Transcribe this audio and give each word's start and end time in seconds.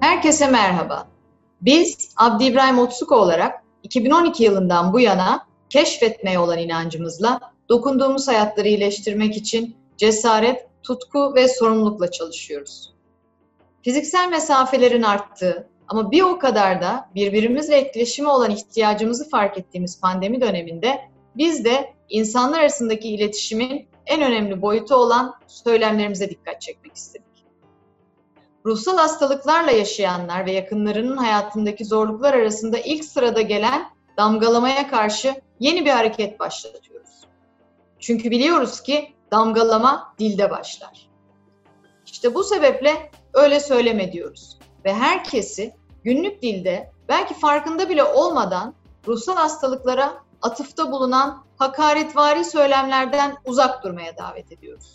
Herkese 0.00 0.46
merhaba. 0.46 1.08
Biz 1.60 2.12
Abdi 2.16 2.44
İbrahim 2.44 2.78
Otsuko 2.78 3.16
olarak 3.16 3.62
2012 3.82 4.44
yılından 4.44 4.92
bu 4.92 5.00
yana 5.00 5.46
keşfetmeye 5.70 6.38
olan 6.38 6.58
inancımızla 6.58 7.40
dokunduğumuz 7.68 8.28
hayatları 8.28 8.68
iyileştirmek 8.68 9.36
için 9.36 9.76
cesaret, 9.96 10.68
tutku 10.82 11.34
ve 11.34 11.48
sorumlulukla 11.48 12.10
çalışıyoruz. 12.10 12.94
Fiziksel 13.82 14.28
mesafelerin 14.28 15.02
arttığı 15.02 15.68
ama 15.88 16.10
bir 16.10 16.22
o 16.22 16.38
kadar 16.38 16.82
da 16.82 17.10
birbirimizle 17.14 17.76
etkileşime 17.76 18.28
olan 18.28 18.50
ihtiyacımızı 18.50 19.28
fark 19.28 19.58
ettiğimiz 19.58 20.00
pandemi 20.00 20.40
döneminde 20.40 21.00
biz 21.36 21.64
de 21.64 21.94
insanlar 22.08 22.60
arasındaki 22.60 23.08
iletişimin 23.08 23.88
en 24.06 24.22
önemli 24.22 24.62
boyutu 24.62 24.94
olan 24.94 25.34
söylemlerimize 25.46 26.30
dikkat 26.30 26.60
çekmek 26.60 26.96
istedik. 26.96 27.27
Ruhsal 28.66 28.96
hastalıklarla 28.96 29.70
yaşayanlar 29.70 30.46
ve 30.46 30.52
yakınlarının 30.52 31.16
hayatındaki 31.16 31.84
zorluklar 31.84 32.34
arasında 32.34 32.78
ilk 32.78 33.04
sırada 33.04 33.40
gelen 33.40 33.90
damgalamaya 34.16 34.90
karşı 34.90 35.34
yeni 35.60 35.84
bir 35.84 35.90
hareket 35.90 36.40
başlatıyoruz. 36.40 37.10
Çünkü 37.98 38.30
biliyoruz 38.30 38.80
ki 38.80 39.14
damgalama 39.30 40.14
dilde 40.18 40.50
başlar. 40.50 41.08
İşte 42.06 42.34
bu 42.34 42.44
sebeple 42.44 43.10
öyle 43.34 43.60
söyleme 43.60 44.12
diyoruz 44.12 44.58
ve 44.84 44.94
herkesi 44.94 45.74
günlük 46.04 46.42
dilde 46.42 46.92
belki 47.08 47.34
farkında 47.34 47.88
bile 47.88 48.04
olmadan 48.04 48.74
ruhsal 49.06 49.36
hastalıklara 49.36 50.22
atıfta 50.42 50.92
bulunan 50.92 51.44
hakaretvari 51.56 52.44
söylemlerden 52.44 53.36
uzak 53.44 53.84
durmaya 53.84 54.16
davet 54.16 54.52
ediyoruz. 54.52 54.92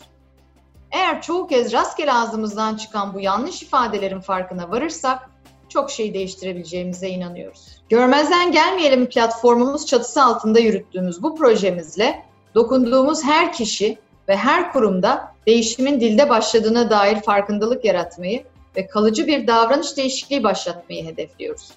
Eğer 0.94 1.22
çoğu 1.22 1.46
kez 1.46 1.72
rastgele 1.72 2.12
ağzımızdan 2.12 2.76
çıkan 2.76 3.14
bu 3.14 3.20
yanlış 3.20 3.62
ifadelerin 3.62 4.20
farkına 4.20 4.70
varırsak 4.70 5.30
çok 5.68 5.90
şey 5.90 6.14
değiştirebileceğimize 6.14 7.08
inanıyoruz. 7.08 7.82
Görmezden 7.88 8.52
gelmeyelim 8.52 9.06
platformumuz 9.06 9.86
çatısı 9.86 10.22
altında 10.22 10.58
yürüttüğümüz 10.58 11.22
bu 11.22 11.34
projemizle 11.34 12.22
dokunduğumuz 12.54 13.24
her 13.24 13.52
kişi 13.52 13.98
ve 14.28 14.36
her 14.36 14.72
kurumda 14.72 15.34
değişimin 15.46 16.00
dilde 16.00 16.28
başladığına 16.28 16.90
dair 16.90 17.20
farkındalık 17.20 17.84
yaratmayı 17.84 18.44
ve 18.76 18.86
kalıcı 18.86 19.26
bir 19.26 19.46
davranış 19.46 19.96
değişikliği 19.96 20.44
başlatmayı 20.44 21.06
hedefliyoruz. 21.06 21.70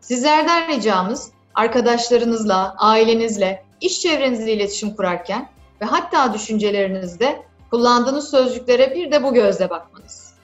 Sizlerden 0.00 0.68
ricamız 0.68 1.30
arkadaşlarınızla, 1.54 2.74
ailenizle, 2.78 3.64
iş 3.80 4.00
çevrenizle 4.00 4.52
iletişim 4.52 4.96
kurarken 4.96 5.48
ve 5.80 5.84
hatta 5.84 6.34
düşüncelerinizde 6.34 7.46
kullandığınız 7.70 8.30
sözcüklere 8.30 8.94
bir 8.94 9.12
de 9.12 9.22
bu 9.22 9.34
gözle 9.34 9.70
bakmanız. 9.70 10.34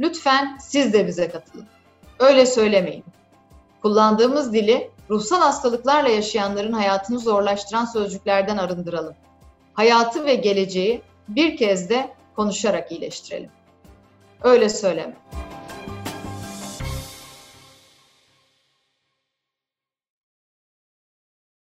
Lütfen 0.00 0.58
siz 0.60 0.92
de 0.92 1.06
bize 1.06 1.28
katılın. 1.28 1.66
Öyle 2.18 2.46
söylemeyin. 2.46 3.04
Kullandığımız 3.82 4.52
dili 4.52 4.90
ruhsal 5.10 5.40
hastalıklarla 5.40 6.08
yaşayanların 6.08 6.72
hayatını 6.72 7.18
zorlaştıran 7.18 7.84
sözcüklerden 7.84 8.56
arındıralım. 8.56 9.14
Hayatı 9.74 10.24
ve 10.24 10.34
geleceği 10.34 11.02
bir 11.28 11.56
kez 11.56 11.90
de 11.90 12.14
konuşarak 12.36 12.92
iyileştirelim. 12.92 13.50
Öyle 14.42 14.68
söyleme. 14.68 15.16